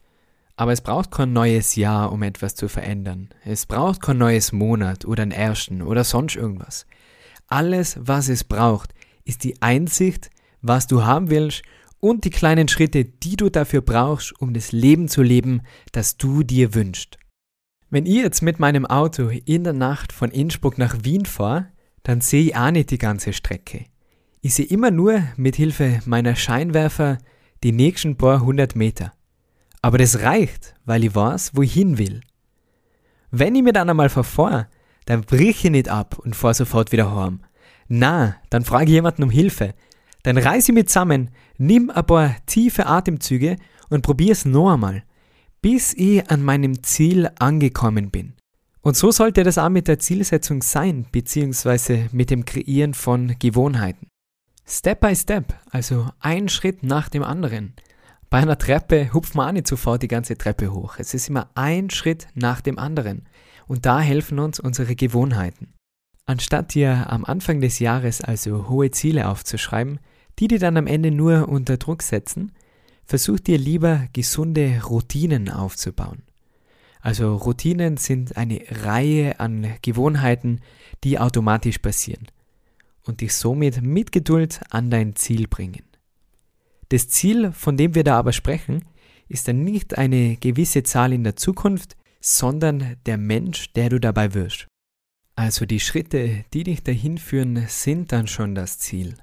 Aber 0.60 0.74
es 0.74 0.82
braucht 0.82 1.12
kein 1.12 1.32
neues 1.32 1.78
Jahr, 1.78 2.12
um 2.12 2.22
etwas 2.22 2.54
zu 2.54 2.68
verändern. 2.68 3.30
Es 3.46 3.66
braucht 3.66 4.02
kein 4.02 4.18
neues 4.18 4.52
Monat 4.52 5.06
oder 5.06 5.24
ein 5.24 5.32
ersten 5.32 5.82
oder 5.82 6.04
sonst 6.04 6.36
irgendwas. 6.36 6.86
Alles, 7.48 7.98
was 8.02 8.28
es 8.28 8.44
braucht, 8.44 8.94
ist 9.24 9.46
die 9.46 9.62
Einsicht, 9.62 10.30
was 10.62 10.86
du 10.86 11.06
haben 11.06 11.30
willst 11.30 11.62
und 12.02 12.26
die 12.26 12.30
kleinen 12.30 12.68
Schritte, 12.68 13.06
die 13.06 13.38
du 13.38 13.50
dafür 13.50 13.80
brauchst, 13.80 14.38
um 14.42 14.54
das 14.54 14.74
Leben 14.74 15.08
zu 15.08 15.24
leben, 15.24 15.62
das 15.94 16.18
du 16.18 16.44
dir 16.44 16.74
wünschst. 16.76 17.18
Wenn 17.90 18.06
ich 18.06 18.16
jetzt 18.16 18.42
mit 18.42 18.60
meinem 18.60 18.86
Auto 18.86 19.30
in 19.30 19.64
der 19.64 19.72
Nacht 19.72 20.12
von 20.12 20.30
Innsbruck 20.30 20.78
nach 20.78 21.06
Wien 21.06 21.26
fahre, 21.26 21.70
dann 22.04 22.20
sehe 22.20 22.44
ich 22.44 22.58
auch 22.58 22.72
nicht 22.72 22.92
die 22.92 22.98
ganze 22.98 23.32
Strecke. 23.32 23.86
Ich 24.42 24.56
sehe 24.56 24.66
immer 24.66 24.92
nur 24.92 25.24
mit 25.38 25.56
Hilfe 25.56 26.02
meiner 26.06 26.36
Scheinwerfer 26.36 27.18
die 27.64 27.72
nächsten 27.72 28.18
paar 28.18 28.42
hundert 28.42 28.76
Meter. 28.76 29.14
Aber 29.82 29.98
das 29.98 30.22
reicht, 30.22 30.76
weil 30.86 31.04
ich 31.04 31.16
weiß, 31.16 31.52
wo 31.56 31.62
ich 31.62 31.74
hin 31.74 31.98
will. 31.98 32.22
Wenn 33.32 33.56
ich 33.56 33.64
mir 33.64 33.74
dann 33.74 33.90
einmal 33.90 34.10
verfahre, 34.10 34.68
dann 35.06 35.22
brich 35.22 35.66
ich 35.66 35.72
nicht 35.72 35.90
ab 35.90 36.20
und 36.20 36.36
fahr 36.36 36.54
sofort 36.54 36.92
wieder 36.92 37.16
heim. 37.16 37.42
Na, 37.88 38.36
dann 38.50 38.66
frage 38.66 38.86
ich 38.86 38.92
jemanden 38.92 39.24
um 39.24 39.30
Hilfe. 39.30 39.74
Dann 40.24 40.38
reiß 40.38 40.70
ich 40.70 40.76
mich 40.76 40.88
zusammen, 40.88 41.32
nimm 41.58 41.90
ein 41.90 42.06
paar 42.06 42.36
tiefe 42.46 42.86
Atemzüge 42.86 43.56
und 43.90 44.02
probier's 44.02 44.46
noch 44.46 44.74
einmal, 44.74 45.04
bis 45.62 45.94
ich 45.94 46.30
an 46.30 46.44
meinem 46.44 46.84
Ziel 46.84 47.30
angekommen 47.40 48.12
bin. 48.12 48.34
Und 48.82 48.96
so 48.96 49.12
sollte 49.12 49.44
das 49.44 49.58
auch 49.58 49.70
mit 49.70 49.88
der 49.88 50.00
Zielsetzung 50.00 50.62
sein, 50.62 51.06
beziehungsweise 51.12 52.08
mit 52.12 52.30
dem 52.30 52.46
Kreieren 52.46 52.94
von 52.94 53.36
Gewohnheiten. 53.40 54.08
Step 54.66 55.02
by 55.02 55.16
Step, 55.16 55.54
also 55.72 56.10
ein 56.20 56.48
Schritt 56.48 56.84
nach 56.84 57.10
dem 57.10 57.24
anderen. 57.24 57.74
Bei 58.30 58.38
einer 58.38 58.60
Treppe 58.60 59.12
hupft 59.12 59.34
man 59.34 59.48
auch 59.48 59.54
nicht 59.54 59.68
sofort 59.68 60.04
die 60.04 60.08
ganze 60.08 60.38
Treppe 60.38 60.72
hoch. 60.72 60.96
Es 61.00 61.14
ist 61.14 61.30
immer 61.30 61.50
ein 61.56 61.90
Schritt 61.90 62.28
nach 62.36 62.62
dem 62.62 62.78
anderen. 62.78 63.28
Und 63.68 63.86
da 63.86 64.00
helfen 64.00 64.40
uns 64.40 64.60
unsere 64.60 64.96
Gewohnheiten. 64.96 65.74
Anstatt 66.26 66.76
dir 66.76 67.10
am 67.10 67.26
Anfang 67.26 67.60
des 67.60 67.80
Jahres 67.80 68.22
also 68.22 68.70
hohe 68.70 68.92
Ziele 68.92 69.28
aufzuschreiben, 69.28 70.00
die 70.38 70.48
dir 70.48 70.60
dann 70.60 70.78
am 70.78 70.86
Ende 70.86 71.10
nur 71.10 71.50
unter 71.50 71.78
Druck 71.78 72.04
setzen, 72.04 72.52
versuch 73.04 73.40
dir 73.40 73.58
lieber 73.58 74.08
gesunde 74.14 74.82
Routinen 74.84 75.50
aufzubauen. 75.50 76.22
Also 77.02 77.36
Routinen 77.36 77.98
sind 77.98 78.38
eine 78.38 78.62
Reihe 78.70 79.40
an 79.40 79.68
Gewohnheiten, 79.82 80.62
die 81.04 81.18
automatisch 81.18 81.80
passieren 81.80 82.28
und 83.06 83.22
dich 83.22 83.34
somit 83.34 83.82
mit 83.82 84.12
Geduld 84.12 84.62
an 84.70 84.92
dein 84.92 85.16
Ziel 85.16 85.48
bringen. 85.48 85.89
Das 86.90 87.08
Ziel, 87.08 87.52
von 87.52 87.78
dem 87.78 87.96
wir 87.96 88.04
da 88.04 88.18
aber 88.18 88.34
sprechen, 88.34 88.86
ist 89.28 89.48
dann 89.48 89.64
nicht 89.64 89.98
eine 89.98 90.38
gewisse 90.38 90.84
Zahl 90.84 91.14
in 91.14 91.24
der 91.24 91.36
Zukunft, 91.36 91.96
sondern 92.20 92.98
der 93.06 93.18
Mensch, 93.18 93.72
der 93.74 93.90
du 93.90 94.00
dabei 94.00 94.34
wirst. 94.34 94.68
Also 95.36 95.66
die 95.66 95.80
Schritte, 95.80 96.44
die 96.54 96.64
dich 96.64 96.84
dahin 96.84 97.18
führen, 97.18 97.66
sind 97.68 98.12
dann 98.12 98.28
schon 98.28 98.56
das 98.56 98.80
Ziel. 98.80 99.16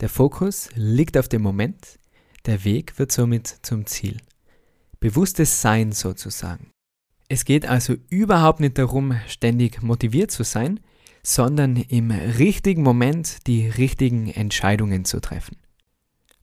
Der 0.00 0.08
Fokus 0.08 0.68
liegt 0.74 1.16
auf 1.16 1.28
dem 1.28 1.42
Moment, 1.42 1.98
der 2.44 2.64
Weg 2.64 2.98
wird 2.98 3.12
somit 3.12 3.46
zum 3.62 3.86
Ziel. 3.86 4.18
Bewusstes 5.00 5.62
Sein 5.62 5.92
sozusagen. 5.92 6.70
Es 7.28 7.44
geht 7.44 7.66
also 7.66 7.94
überhaupt 8.10 8.60
nicht 8.60 8.78
darum, 8.78 9.16
ständig 9.26 9.82
motiviert 9.82 10.30
zu 10.30 10.42
sein, 10.42 10.80
sondern 11.22 11.76
im 11.76 12.10
richtigen 12.10 12.82
Moment 12.82 13.46
die 13.46 13.68
richtigen 13.68 14.28
Entscheidungen 14.28 15.04
zu 15.04 15.20
treffen. 15.20 15.56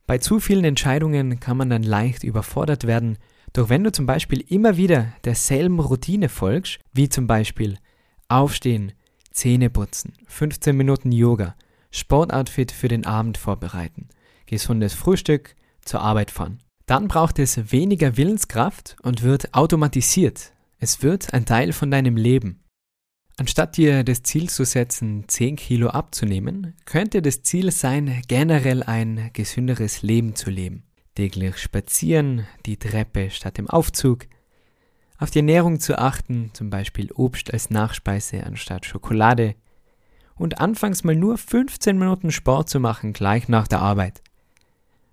Bei 0.06 0.18
zu 0.18 0.38
vielen 0.38 0.64
Entscheidungen 0.64 1.40
kann 1.40 1.56
man 1.56 1.70
dann 1.70 1.82
leicht 1.82 2.24
überfordert 2.24 2.86
werden, 2.86 3.16
doch 3.54 3.68
wenn 3.68 3.84
du 3.84 3.92
zum 3.92 4.04
Beispiel 4.04 4.40
immer 4.48 4.76
wieder 4.76 5.12
derselben 5.24 5.80
Routine 5.80 6.28
folgst, 6.28 6.78
wie 6.92 7.08
zum 7.08 7.26
Beispiel 7.26 7.78
Aufstehen, 8.28 8.92
Zähne 9.30 9.70
putzen, 9.70 10.12
15 10.26 10.76
Minuten 10.76 11.10
Yoga, 11.10 11.54
Sportoutfit 11.90 12.72
für 12.72 12.88
den 12.88 13.06
Abend 13.06 13.38
vorbereiten, 13.38 14.08
gesundes 14.46 14.94
Frühstück, 14.94 15.54
zur 15.84 16.00
Arbeit 16.00 16.30
fahren, 16.30 16.58
dann 16.86 17.08
braucht 17.08 17.38
es 17.38 17.72
weniger 17.72 18.16
Willenskraft 18.16 18.96
und 19.02 19.22
wird 19.22 19.54
automatisiert, 19.54 20.52
es 20.78 21.02
wird 21.02 21.32
ein 21.32 21.46
Teil 21.46 21.72
von 21.72 21.90
deinem 21.90 22.16
Leben. 22.16 22.63
Anstatt 23.36 23.76
dir 23.76 24.04
das 24.04 24.22
Ziel 24.22 24.48
zu 24.48 24.64
setzen, 24.64 25.24
10 25.26 25.56
Kilo 25.56 25.88
abzunehmen, 25.88 26.74
könnte 26.84 27.20
das 27.20 27.42
Ziel 27.42 27.72
sein, 27.72 28.22
generell 28.28 28.84
ein 28.84 29.30
gesünderes 29.32 30.02
Leben 30.02 30.36
zu 30.36 30.50
leben. 30.50 30.84
Täglich 31.16 31.58
spazieren, 31.58 32.46
die 32.64 32.76
Treppe 32.76 33.30
statt 33.30 33.58
dem 33.58 33.68
Aufzug, 33.68 34.26
auf 35.18 35.30
die 35.30 35.40
Ernährung 35.40 35.80
zu 35.80 35.98
achten, 35.98 36.50
zum 36.52 36.70
Beispiel 36.70 37.10
Obst 37.12 37.52
als 37.52 37.70
Nachspeise 37.70 38.44
anstatt 38.44 38.86
Schokolade, 38.86 39.56
und 40.36 40.60
anfangs 40.60 41.02
mal 41.02 41.16
nur 41.16 41.36
15 41.36 41.98
Minuten 41.98 42.30
Sport 42.30 42.68
zu 42.68 42.78
machen, 42.78 43.12
gleich 43.12 43.48
nach 43.48 43.66
der 43.66 43.80
Arbeit. 43.80 44.22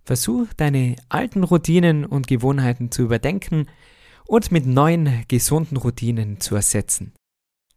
Versuch 0.03 0.47
deine 0.57 0.95
alten 1.09 1.43
Routinen 1.43 2.05
und 2.05 2.27
Gewohnheiten 2.27 2.91
zu 2.91 3.03
überdenken 3.03 3.67
und 4.25 4.51
mit 4.51 4.65
neuen, 4.65 5.25
gesunden 5.27 5.77
Routinen 5.77 6.39
zu 6.39 6.55
ersetzen. 6.55 7.13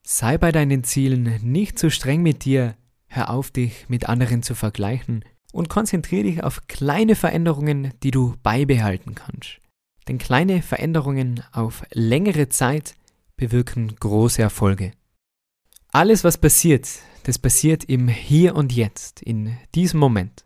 Sei 0.07 0.37
bei 0.37 0.53
deinen 0.53 0.85
Zielen 0.85 1.41
nicht 1.43 1.79
zu 1.79 1.91
streng 1.91 2.23
mit 2.23 2.45
dir, 2.45 2.77
hör 3.07 3.31
auf 3.31 3.51
dich 3.51 3.89
mit 3.89 4.07
anderen 4.07 4.43
zu 4.43 4.55
vergleichen 4.55 5.25
und 5.51 5.71
konzentriere 5.71 6.25
dich 6.25 6.45
auf 6.45 6.67
kleine 6.69 7.17
Veränderungen, 7.17 7.95
die 8.03 8.11
du 8.11 8.35
beibehalten 8.43 9.15
kannst. 9.15 9.61
Denn 10.07 10.19
kleine 10.19 10.61
Veränderungen 10.61 11.43
auf 11.53 11.85
längere 11.91 12.51
Zeit 12.51 12.97
bewirken 13.37 13.97
große 13.99 14.43
Erfolge. 14.43 14.93
Alles, 15.91 16.23
was 16.23 16.37
passiert, 16.37 16.87
das 17.23 17.39
passiert 17.39 17.85
im 17.85 18.09
Hier 18.09 18.57
und 18.57 18.75
Jetzt, 18.75 19.23
in 19.23 19.57
diesem 19.75 20.01
Moment. 20.01 20.45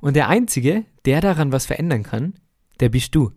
Und 0.00 0.14
der 0.14 0.28
Einzige, 0.28 0.84
der 1.06 1.22
daran 1.22 1.52
was 1.52 1.64
verändern 1.64 2.02
kann, 2.02 2.34
der 2.80 2.90
bist 2.90 3.14
du. 3.14 3.32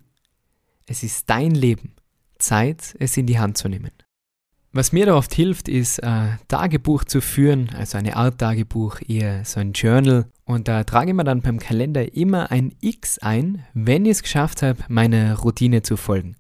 Es 0.88 1.04
ist 1.04 1.30
dein 1.30 1.52
Leben. 1.52 1.96
Zeit, 2.38 2.96
es 3.00 3.16
in 3.16 3.28
die 3.28 3.40
Hand 3.40 3.58
zu 3.58 3.70
nehmen. 3.70 3.92
Was 4.76 4.92
mir 4.92 5.06
da 5.06 5.16
oft 5.16 5.36
hilft, 5.36 5.70
ist 5.70 6.02
ein 6.02 6.40
Tagebuch 6.48 7.04
zu 7.04 7.22
führen, 7.22 7.70
also 7.78 7.96
eine 7.96 8.16
Art 8.16 8.40
Tagebuch, 8.40 9.02
eher 9.08 9.46
so 9.46 9.60
ein 9.60 9.74
Journal. 9.74 10.26
Und 10.46 10.68
da 10.68 10.84
trage 10.84 11.12
ich 11.12 11.16
mir 11.16 11.24
dann 11.24 11.44
beim 11.44 11.60
Kalender 11.60 12.16
immer 12.16 12.50
ein 12.50 12.74
X 12.82 13.20
ein, 13.20 13.64
wenn 13.76 14.06
ich 14.06 14.14
es 14.14 14.24
geschafft 14.24 14.64
habe, 14.64 14.80
meiner 14.88 15.38
Routine 15.38 15.84
zu 15.84 15.96
folgen. 15.96 16.38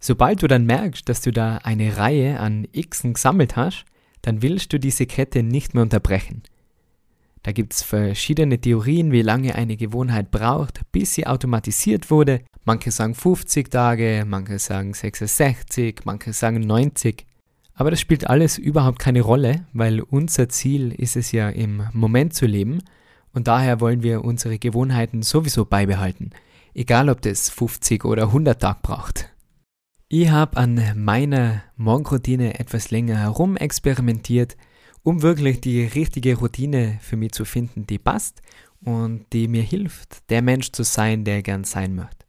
Sobald 0.00 0.42
du 0.42 0.48
dann 0.48 0.66
merkst, 0.66 1.08
dass 1.08 1.20
du 1.20 1.30
da 1.30 1.58
eine 1.58 1.96
Reihe 1.96 2.40
an 2.40 2.66
Xen 2.72 3.14
gesammelt 3.14 3.54
hast, 3.54 3.84
dann 4.22 4.42
willst 4.42 4.72
du 4.72 4.80
diese 4.80 5.06
Kette 5.06 5.44
nicht 5.44 5.74
mehr 5.74 5.84
unterbrechen. 5.84 6.42
Da 7.44 7.52
gibt 7.52 7.74
es 7.74 7.84
verschiedene 7.84 8.60
Theorien, 8.60 9.12
wie 9.12 9.22
lange 9.22 9.54
eine 9.54 9.76
Gewohnheit 9.76 10.32
braucht, 10.32 10.80
bis 10.90 11.14
sie 11.14 11.28
automatisiert 11.28 12.10
wurde. 12.10 12.40
Manche 12.64 12.90
sagen 12.90 13.14
50 13.14 13.70
Tage, 13.70 14.24
manche 14.26 14.58
sagen 14.58 14.94
66, 14.94 16.00
manche 16.04 16.32
sagen 16.32 16.58
90. 16.58 17.27
Aber 17.78 17.90
das 17.90 18.00
spielt 18.00 18.28
alles 18.28 18.58
überhaupt 18.58 18.98
keine 18.98 19.20
Rolle, 19.20 19.64
weil 19.72 20.00
unser 20.00 20.48
Ziel 20.48 20.92
ist 20.92 21.16
es 21.16 21.32
ja 21.32 21.48
im 21.48 21.84
Moment 21.92 22.34
zu 22.34 22.44
leben 22.44 22.82
und 23.32 23.46
daher 23.46 23.80
wollen 23.80 24.02
wir 24.02 24.24
unsere 24.24 24.58
Gewohnheiten 24.58 25.22
sowieso 25.22 25.64
beibehalten, 25.64 26.30
egal 26.74 27.08
ob 27.08 27.22
das 27.22 27.50
50 27.50 28.04
oder 28.04 28.24
100 28.24 28.60
Tage 28.60 28.80
braucht. 28.82 29.32
Ich 30.08 30.28
habe 30.28 30.56
an 30.56 30.82
meiner 30.96 31.62
Morgenroutine 31.76 32.58
etwas 32.58 32.90
länger 32.90 33.16
herum 33.16 33.56
experimentiert 33.56 34.56
um 35.08 35.22
wirklich 35.22 35.60
die 35.60 35.84
richtige 35.84 36.36
Routine 36.36 36.98
für 37.00 37.16
mich 37.16 37.32
zu 37.32 37.46
finden, 37.46 37.86
die 37.86 37.98
passt 37.98 38.42
und 38.84 39.24
die 39.32 39.48
mir 39.48 39.62
hilft, 39.62 40.28
der 40.30 40.42
Mensch 40.42 40.70
zu 40.72 40.82
sein, 40.82 41.24
der 41.24 41.42
gern 41.42 41.64
sein 41.64 41.94
möchte. 41.94 42.27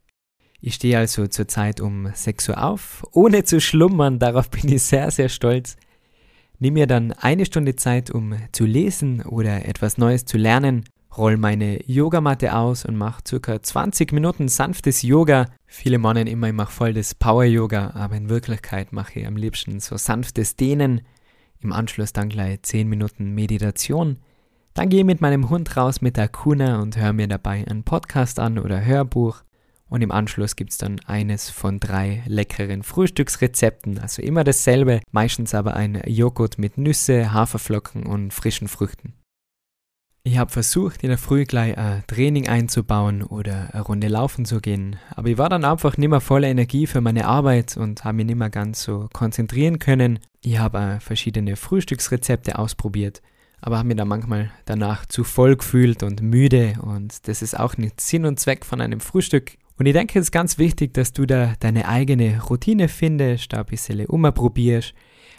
Ich 0.60 0.74
stehe 0.74 0.98
also 0.98 1.26
zurzeit 1.26 1.80
um 1.80 2.10
6 2.12 2.50
Uhr 2.50 2.62
auf, 2.62 3.06
ohne 3.12 3.44
zu 3.44 3.60
schlummern, 3.60 4.18
darauf 4.18 4.50
bin 4.50 4.70
ich 4.70 4.82
sehr, 4.82 5.10
sehr 5.10 5.28
stolz. 5.28 5.76
Nimm 6.58 6.74
mir 6.74 6.86
dann 6.86 7.12
eine 7.12 7.46
Stunde 7.46 7.76
Zeit, 7.76 8.10
um 8.10 8.34
zu 8.52 8.66
lesen 8.66 9.22
oder 9.22 9.64
etwas 9.66 9.96
Neues 9.96 10.26
zu 10.26 10.36
lernen, 10.36 10.84
roll 11.16 11.38
meine 11.38 11.82
Yogamatte 11.86 12.54
aus 12.54 12.84
und 12.84 12.96
mache 12.96 13.22
circa 13.26 13.62
20 13.62 14.12
Minuten 14.12 14.48
sanftes 14.48 15.00
Yoga. 15.00 15.46
Viele 15.66 15.98
meinen 15.98 16.26
immer, 16.26 16.48
ich 16.48 16.54
mache 16.54 16.72
voll 16.72 16.92
das 16.92 17.14
Power-Yoga, 17.14 17.92
aber 17.94 18.16
in 18.16 18.28
Wirklichkeit 18.28 18.92
mache 18.92 19.20
ich 19.20 19.26
am 19.26 19.36
liebsten 19.36 19.80
so 19.80 19.96
sanftes 19.96 20.56
Dehnen 20.56 21.00
im 21.60 21.72
Anschluss 21.72 22.12
dann 22.12 22.28
gleich 22.28 22.62
10 22.62 22.88
Minuten 22.88 23.34
Meditation. 23.34 24.18
Dann 24.74 24.88
gehe 24.88 25.00
ich 25.00 25.06
mit 25.06 25.20
meinem 25.20 25.50
Hund 25.50 25.76
raus 25.76 26.00
mit 26.00 26.16
der 26.16 26.28
Kuna 26.28 26.80
und 26.80 26.96
höre 26.96 27.12
mir 27.12 27.28
dabei 27.28 27.66
einen 27.66 27.84
Podcast 27.84 28.38
an 28.38 28.58
oder 28.58 28.84
Hörbuch. 28.84 29.42
Und 29.90 30.02
im 30.02 30.12
Anschluss 30.12 30.54
gibt 30.54 30.70
es 30.70 30.78
dann 30.78 31.00
eines 31.00 31.50
von 31.50 31.80
drei 31.80 32.22
leckeren 32.26 32.84
Frühstücksrezepten, 32.84 33.98
also 33.98 34.22
immer 34.22 34.44
dasselbe, 34.44 35.00
meistens 35.10 35.52
aber 35.52 35.74
ein 35.74 36.00
Joghurt 36.06 36.58
mit 36.58 36.78
Nüsse, 36.78 37.32
Haferflocken 37.32 38.06
und 38.06 38.32
frischen 38.32 38.68
Früchten. 38.68 39.14
Ich 40.22 40.38
habe 40.38 40.52
versucht, 40.52 41.02
in 41.02 41.08
der 41.08 41.18
Früh 41.18 41.44
gleich 41.44 41.76
ein 41.76 42.04
Training 42.06 42.46
einzubauen 42.46 43.22
oder 43.22 43.74
eine 43.74 43.82
Runde 43.82 44.06
laufen 44.06 44.44
zu 44.44 44.60
gehen, 44.60 44.96
aber 45.16 45.28
ich 45.28 45.38
war 45.38 45.48
dann 45.48 45.64
einfach 45.64 45.96
nicht 45.96 46.10
mehr 46.10 46.20
voller 46.20 46.48
Energie 46.48 46.86
für 46.86 47.00
meine 47.00 47.26
Arbeit 47.26 47.76
und 47.76 48.04
habe 48.04 48.16
mich 48.16 48.26
nicht 48.26 48.36
mehr 48.38 48.50
ganz 48.50 48.82
so 48.82 49.08
konzentrieren 49.12 49.78
können. 49.78 50.20
Ich 50.42 50.58
habe 50.58 50.98
verschiedene 51.00 51.56
Frühstücksrezepte 51.56 52.58
ausprobiert, 52.58 53.22
aber 53.60 53.78
habe 53.78 53.88
mich 53.88 53.96
dann 53.96 54.08
manchmal 54.08 54.52
danach 54.66 55.06
zu 55.06 55.24
voll 55.24 55.56
gefühlt 55.56 56.02
und 56.02 56.20
müde 56.22 56.74
und 56.82 57.26
das 57.26 57.42
ist 57.42 57.58
auch 57.58 57.76
nicht 57.76 58.00
Sinn 58.00 58.26
und 58.26 58.38
Zweck 58.38 58.64
von 58.64 58.80
einem 58.80 59.00
Frühstück. 59.00 59.56
Und 59.80 59.86
ich 59.86 59.94
denke, 59.94 60.18
es 60.18 60.26
ist 60.26 60.30
ganz 60.30 60.58
wichtig, 60.58 60.92
dass 60.92 61.14
du 61.14 61.24
da 61.24 61.54
deine 61.58 61.88
eigene 61.88 62.42
Routine 62.42 62.86
findest, 62.86 63.54
da 63.54 63.60
ein 63.60 63.64
bisschen 63.64 64.04
umprobierst, 64.04 64.92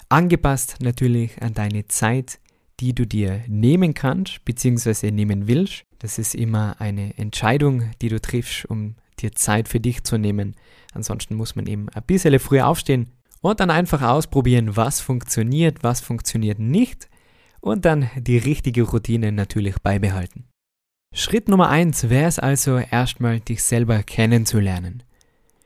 angepasst 0.10 0.78
natürlich 0.82 1.40
an 1.44 1.54
deine 1.54 1.86
Zeit, 1.86 2.40
die 2.80 2.96
du 2.96 3.06
dir 3.06 3.42
nehmen 3.48 3.94
kannst, 3.94 4.44
bzw. 4.44 5.12
nehmen 5.12 5.48
willst. 5.48 5.84
Das 6.00 6.18
ist 6.18 6.34
immer 6.34 6.82
eine 6.82 7.16
Entscheidung, 7.20 7.92
die 8.02 8.10
du 8.10 8.20
triffst, 8.20 8.66
um 8.66 8.96
dir 9.20 9.32
Zeit 9.34 9.68
für 9.68 9.80
dich 9.80 10.04
zu 10.04 10.18
nehmen. 10.18 10.56
Ansonsten 10.92 11.36
muss 11.36 11.56
man 11.56 11.68
eben 11.68 11.90
ein 11.90 12.02
bisschen 12.02 12.40
früher 12.40 12.66
aufstehen 12.66 13.12
und 13.42 13.60
dann 13.60 13.70
einfach 13.70 14.02
ausprobieren, 14.02 14.76
was 14.76 15.02
funktioniert, 15.02 15.84
was 15.84 16.02
funktioniert 16.02 16.58
nicht 16.58 17.12
und 17.60 17.86
dann 17.86 18.10
die 18.18 18.40
richtige 18.40 18.82
Routine 18.82 19.32
natürlich 19.32 19.76
beibehalten. 19.84 20.46
Schritt 21.14 21.50
Nummer 21.50 21.70
eins 21.70 22.10
wäre 22.10 22.28
es 22.28 22.40
also 22.40 22.78
erstmal, 22.78 23.42
dich 23.42 23.64
selber 23.64 24.02
kennenzulernen. 24.02 25.04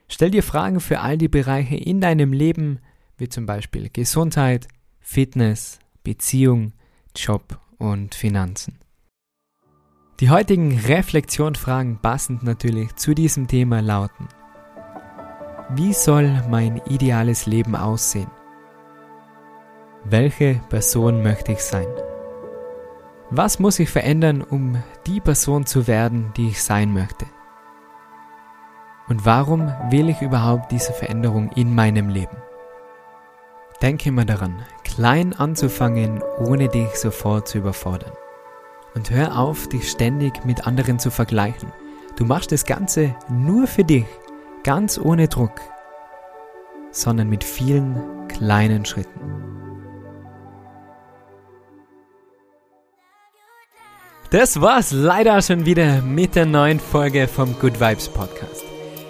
Stell 0.08 0.32
dir 0.32 0.44
Fragen 0.44 0.80
für 0.80 1.02
all 1.02 1.18
die 1.18 1.28
Bereiche 1.28 1.76
in 1.76 2.02
deinem 2.02 2.34
Leben, 2.34 2.80
wie 3.18 3.30
zum 3.30 3.46
Beispiel 3.46 3.90
Gesundheit, 3.92 4.68
Fitness, 5.00 5.80
Beziehung, 6.04 6.74
Job 7.16 7.60
und 7.78 8.16
Finanzen. 8.16 8.80
Die 10.20 10.30
heutigen 10.30 10.80
Reflexionsfragen 10.80 12.00
passend 12.02 12.42
natürlich 12.44 12.96
zu 12.96 13.14
diesem 13.14 13.48
Thema 13.48 13.82
lauten. 13.82 14.28
Wie 15.76 15.94
soll 15.94 16.42
mein 16.50 16.78
ideales 16.90 17.46
Leben 17.46 17.76
aussehen? 17.76 18.32
Welche 20.06 20.62
Person 20.70 21.22
möchte 21.22 21.52
ich 21.52 21.60
sein? 21.60 21.88
Was 23.32 23.58
muss 23.58 23.80
ich 23.80 23.90
verändern, 23.90 24.44
um 24.44 24.84
die 25.08 25.20
Person 25.20 25.66
zu 25.66 25.88
werden, 25.88 26.32
die 26.38 26.50
ich 26.50 26.62
sein 26.62 26.94
möchte? 26.94 27.26
Und 29.08 29.26
warum 29.26 29.74
will 29.90 30.10
ich 30.10 30.22
überhaupt 30.22 30.72
diese 30.72 30.94
Veränderung 30.94 31.50
in 31.56 31.74
meinem 31.74 32.10
Leben? 32.10 32.38
Denke 33.82 34.10
immer 34.10 34.26
daran, 34.26 34.64
klein 34.84 35.34
anzufangen, 35.34 36.22
ohne 36.38 36.70
dich 36.70 36.96
sofort 36.96 37.48
zu 37.48 37.58
überfordern. 37.58 38.14
Und 38.94 39.10
hör 39.10 39.38
auf, 39.38 39.68
dich 39.70 39.90
ständig 39.90 40.46
mit 40.46 40.68
anderen 40.68 41.00
zu 41.00 41.10
vergleichen. 41.10 41.72
Du 42.16 42.26
machst 42.26 42.52
das 42.52 42.66
Ganze 42.66 43.16
nur 43.28 43.66
für 43.66 43.84
dich, 43.84 44.06
ganz 44.64 45.00
ohne 45.00 45.28
Druck, 45.28 45.60
sondern 46.92 47.30
mit 47.30 47.44
vielen 47.44 48.28
kleinen 48.28 48.86
Schritten. 48.86 49.55
Das 54.32 54.60
war's 54.60 54.92
leider 54.92 55.40
schon 55.44 55.66
wieder 55.66 56.02
mit 56.02 56.36
der 56.36 56.48
neuen 56.48 56.80
Folge 56.80 57.28
vom 57.28 57.58
Good 57.60 57.80
Vibes 57.80 58.10
Podcast. 58.10 58.64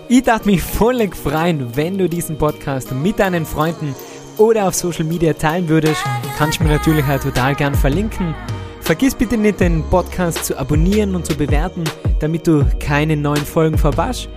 Ich 0.10 0.24
darf 0.24 0.44
mich 0.44 0.62
voll 0.62 1.10
freuen, 1.10 1.76
wenn 1.78 1.98
du 1.98 2.10
diesen 2.10 2.38
Podcast 2.38 2.92
mit 2.92 3.20
deinen 3.20 3.46
Freunden 3.46 3.96
oder 4.38 4.68
auf 4.68 4.76
Social 4.76 5.06
Media 5.06 5.32
teilen 5.32 5.70
würdest. 5.70 6.04
Kannst 6.38 6.60
du 6.60 6.66
mir 6.66 6.74
natürlich 6.74 7.06
auch 7.06 7.20
total 7.20 7.56
gern 7.56 7.76
verlinken. 7.76 8.36
Vergiss 8.82 9.16
bitte 9.16 9.38
nicht, 9.38 9.62
den 9.62 9.84
Podcast 9.90 10.46
zu 10.46 10.60
abonnieren 10.60 11.16
und 11.16 11.26
zu 11.26 11.36
bewerten, 11.36 11.86
damit 12.20 12.46
du 12.46 12.66
keine 12.80 13.16
neuen 13.16 13.46
Folgen 13.46 13.78
verpasst. 13.78 14.28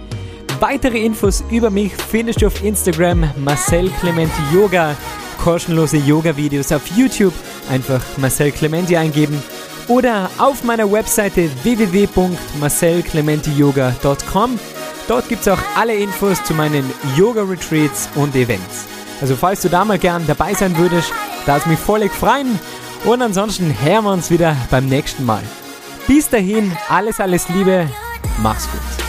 Weitere 0.60 1.04
Infos 1.04 1.42
über 1.50 1.70
mich 1.70 1.92
findest 1.92 2.40
du 2.40 2.46
auf 2.46 2.64
Instagram 2.64 3.28
Marcel 3.36 3.90
Clement 4.00 4.32
Yoga, 4.54 4.96
kostenlose 5.42 5.96
Yoga-Videos 5.96 6.70
auf 6.70 6.86
YouTube. 6.96 7.34
Einfach 7.68 8.00
Marcel 8.16 8.52
Clementi 8.52 8.96
eingeben 8.96 9.42
oder 9.88 10.30
auf 10.38 10.64
meiner 10.64 10.90
Webseite 10.90 11.50
www.marcelclementiyoga.com. 11.62 14.58
Dort 15.08 15.28
gibt 15.28 15.42
es 15.42 15.48
auch 15.48 15.60
alle 15.74 15.94
Infos 15.94 16.42
zu 16.44 16.54
meinen 16.54 16.88
Yoga-Retreats 17.16 18.08
und 18.14 18.34
Events. 18.36 18.86
Also 19.20 19.34
falls 19.34 19.62
du 19.62 19.68
da 19.68 19.84
mal 19.84 19.98
gern 19.98 20.24
dabei 20.26 20.54
sein 20.54 20.76
würdest, 20.76 21.12
da 21.46 21.56
es 21.56 21.66
mich 21.66 21.78
voll 21.78 22.08
freuen. 22.08 22.58
Und 23.04 23.22
ansonsten 23.22 23.74
hören 23.82 24.04
wir 24.04 24.12
uns 24.12 24.30
wieder 24.30 24.56
beim 24.70 24.86
nächsten 24.86 25.24
Mal. 25.24 25.42
Bis 26.06 26.28
dahin, 26.28 26.72
alles, 26.88 27.20
alles 27.20 27.48
Liebe, 27.48 27.88
mach's 28.42 28.68
gut. 28.70 29.07